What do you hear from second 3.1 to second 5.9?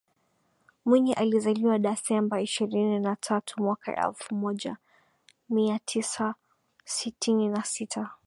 tatu mwaka elfu moja mia